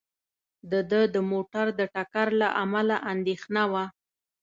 [0.71, 3.85] د ده د موټر د ټکر له امله اندېښنه وه.